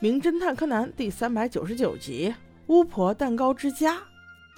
[0.00, 2.28] 名侦探柯南》第三百九十九集
[2.68, 3.96] 《巫婆蛋糕之家》。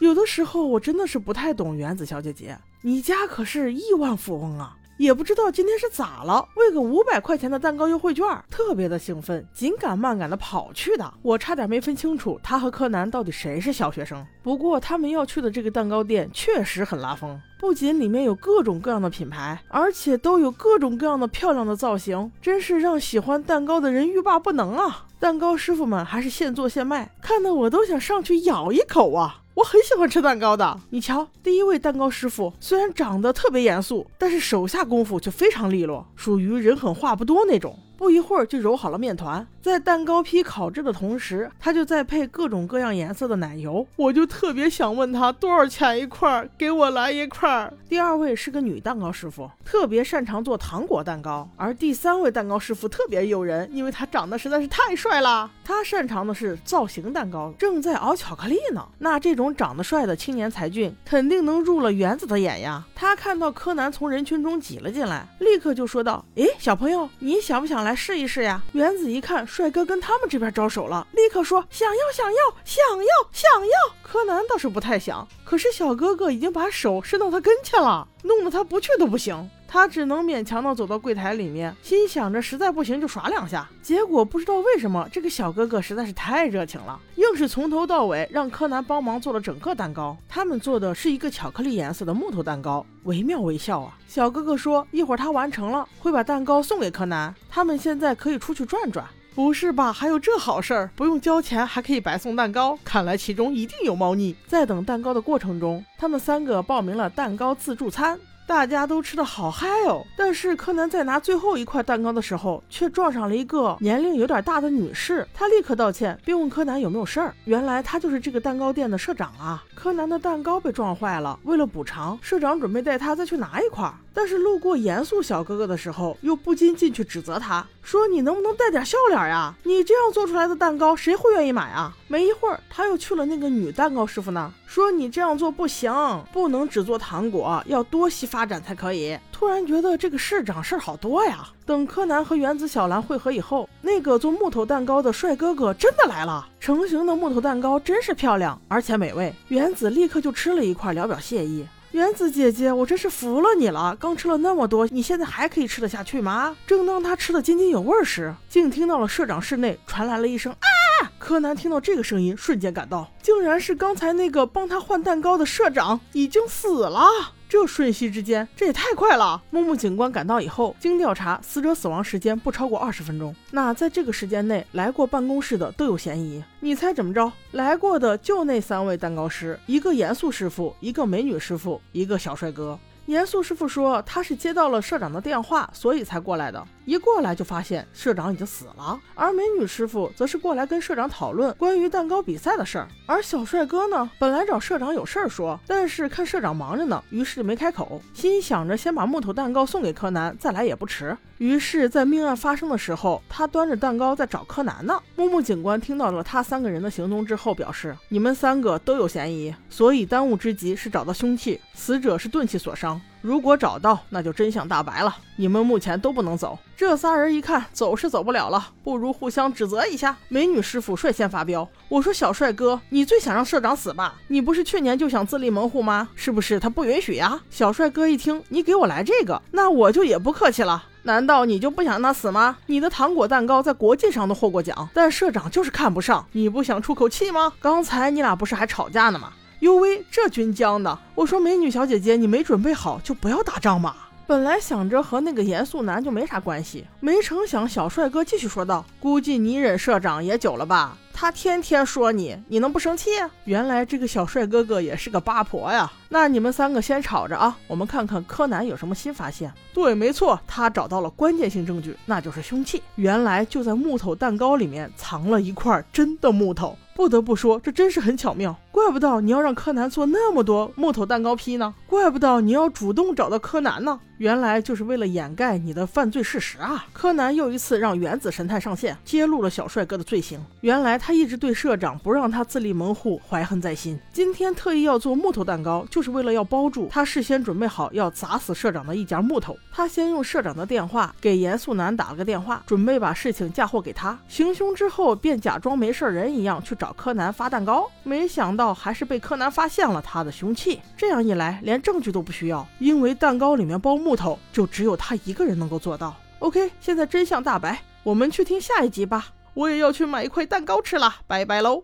[0.00, 4.76] 有的时候我真的是不太懂原子小姐姐，你家可是亿万富翁啊！
[4.98, 11.14] 也不知道今天是咋了，为个五百块钱的蛋糕优惠券，特别的兴奋，紧赶慢赶的跑去的。
[11.22, 14.26] 我差点没分清楚他和柯南到底谁是小学生。
[14.42, 25.04] 不过他们要去的这个蛋糕店确实很拉风，不仅里面有各种各样的品牌，而且都有各种各样的漂亮的造型，真是让喜欢蛋糕的人欲罢不能啊！
[25.20, 29.42] 蛋糕师傅们还是现做现卖，看得我都想上去咬一口啊！
[29.58, 37.76] 我很喜欢吃蛋糕的，你瞧，第一位蛋糕师傅虽然长得特别严肃，但是手下功夫却非常利落，属于人狠话不多那种。
[37.96, 43.86] 不一会儿就揉好了面团，在蛋糕坯烤制的同时，他就在配各种各样颜色的奶油。
[43.96, 47.74] 我就特别想问他多少钱一块儿，给我来一块儿。
[47.86, 55.50] 第二位是个女蛋糕师傅，特别擅长做糖果蛋糕，而第三位蛋糕师傅特别诱人，因为他长得实在是太帅了。
[55.62, 58.82] 他擅长的是造型蛋糕，正在熬巧克力呢。
[58.98, 62.82] 那这种长得帅的青年才俊，肯定能入了原子的眼呀。
[62.94, 68.62] 他看到柯南从人群中挤了进来，立刻就说道：“诶，小朋友，你想不想来？”试一试呀！
[68.72, 73.72] 原子一看帅哥跟他们这边招手了，立刻说想要想要想要想要。
[74.04, 79.50] 柯南倒是不太想，可是小哥哥已经把手伸到他跟前了，弄得他不去都不行。
[79.66, 83.68] 他只能勉强的走到柜台里面，心想着实在不行就耍两下。
[83.82, 90.16] 结果不知道为什么，这个小哥哥实在是太热情了，硬是从头到尾让柯南帮忙做了整个蛋糕。
[90.28, 93.98] 他们做的是一个巧克力颜色的木头蛋糕，惟妙惟肖啊！
[94.06, 97.34] 小哥哥说一会儿他完成了会把蛋糕送给柯南。
[97.50, 99.04] 他们现在可以出去转转。
[99.38, 99.92] 不是吧？
[99.92, 100.90] 还有这好事儿？
[100.96, 102.76] 不用交钱还可以白送蛋糕？
[102.84, 104.34] 看来其中一定有猫腻。
[104.48, 108.18] 在等蛋糕的过程中，他们三个报名了蛋糕自助餐。
[108.48, 115.24] 大家都吃的好嗨哦，但是柯南在拿最后一块蛋糕的时候，却撞上了一个年龄有点大的女士。
[115.32, 117.32] 他立刻道歉，并问柯南有没有事儿。
[117.44, 119.62] 原来他就是这个蛋糕店的社长啊。
[119.74, 123.88] 柯南的蛋糕被撞坏了，为了补偿，社长准备带他再去拿一块。
[124.18, 129.54] 但是路过严肃小哥哥的时候，又不禁进去指责他，说你能不能带点笑脸呀？
[129.62, 131.96] 你这样做出来的蛋糕，谁会愿意买啊？
[132.08, 135.92] 没一会儿，他又去了那个女蛋糕师傅那儿，说你这样做不行，
[136.32, 139.16] 不能只做糖果，要多细发展才可以。
[139.30, 141.48] 突然觉得这个市长事儿好多呀。
[141.64, 146.44] 等柯南和原子小兰会合以后，那个做木头蛋糕的帅哥哥真的来了。
[146.58, 149.32] 成型的木头蛋糕真是漂亮，而且美味。
[149.46, 151.64] 原子立刻就吃了一块，聊表谢意。
[151.92, 153.96] 原子姐姐，我真是服了你了！
[153.98, 156.54] 刚吃了那么多，你现在还可以吃得下去吗？
[156.66, 161.10] 正当他吃得津津有味时，竟听到了社长室内传来了一声啊！
[161.18, 167.06] 柯南听到这个声音，瞬间感到，竟然是刚才那个帮他换蛋糕的社长已经死了。
[167.48, 169.42] 这瞬息之间，这也太快了！
[169.50, 173.34] 木木警官赶到以后，经调查，死者死亡时间不超过二十分钟。
[173.50, 176.44] 那在这个时间内来过办公室的都有嫌疑。
[176.60, 177.32] 你猜怎么着？
[177.52, 182.78] 来过的就那三位蛋糕师：一个严肃师傅，一个美女师傅，一个小帅哥。
[183.06, 186.62] 严肃师傅说他是接到了社长的电话，所以才过来的。
[186.88, 192.88] 一过来就发现社长已经死了，而美女师傅则是过来跟社长讨论关于蛋糕比赛的事儿。
[193.04, 201.14] 而小帅哥呢，本来找社长有事儿说，但是看社长忙着呢，于是就没开口，心想着先把木头蛋糕送给柯南，再来也不迟。
[201.36, 204.98] 于是，在命案发生的时候，他端着蛋糕在找柯南呢。
[205.14, 211.60] 木木警官听到了他三个人的行踪之后，表示你们三个都有嫌疑，所以当务之急是找到凶器。
[211.74, 212.98] 死者是钝器所伤。
[213.28, 215.14] 如果找到，那就真相大白了。
[215.36, 216.58] 你们目前都不能走。
[216.74, 220.16] 这仨人一看走是走不了了，不如互相指责一下。
[220.28, 224.14] 美女师傅率先发飙，我说小帅哥，你最想让社长死吧？
[224.28, 226.08] 你不是去年就想自立门户吗？
[226.14, 227.38] 是不是他不允许呀？
[227.50, 230.84] 小帅哥一听，你给我来这个，那我就也不客气了。
[231.02, 232.56] 难道你就不想让他死吗？
[232.64, 236.24] 你的糖果蛋糕在国际上都获过奖，但社长就是看不上。
[236.32, 237.52] 你不想出口气吗？
[237.60, 239.34] 刚才你俩不是还吵架呢吗？
[239.60, 240.96] 呦喂，这军将的！
[241.16, 243.94] 我说美女小姐姐，你没准备好就不要打仗嘛。
[244.24, 250.96] 本来想着和那个严肃男就没啥关系，没成想小帅哥继续说道：“估计你忍社长也久了吧？
[251.12, 253.10] 他天天说你，你能不生气？
[253.44, 255.90] 原来这个小帅哥哥也是个八婆呀！
[256.10, 259.52] 那你们三个先吵着啊，我们看看柯南有什么新发现。
[259.74, 262.80] 对，没错，他找到了关键性证据，那就是凶器。
[262.94, 266.76] 原来就在木头蛋糕里面藏了一块真的木头。
[266.98, 276.84] 不得不说，这真是很巧妙，怪不得你要让柯南做那么多木头蛋糕坯呢。”怪不得你要主动找到柯南呢，原来就是为了掩盖你的犯罪事实啊！
[276.92, 280.38] 柯南又一次让原子神探上线，揭露了小帅哥的罪行。
[280.60, 289.56] 原来他一直对社长不让他自立门户怀恨在心，今天特意要做木头蛋糕，就是为了要包住他事先准备好要砸死社长的一截木头。
[289.72, 294.18] 他先用社长的电话给严肃男打了个电话，准备把事情嫁祸给他。
[294.28, 300.80] 行凶之后便假装没事人一样去找柯南发蛋糕，没想到还是被柯南发现了他的凶器。
[300.96, 306.14] 这样一来，连证据都不需要，因为蛋糕里面包木头，就只有他一个人能够做到。
[306.38, 309.28] OK，现在真相大白，我们去听下一集吧。
[309.54, 311.82] 我也要去买一块蛋糕吃了，拜拜喽。